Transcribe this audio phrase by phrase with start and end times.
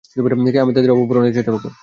[0.59, 1.65] আমি তাদের অভাব পূরণের চেষ্টা করব।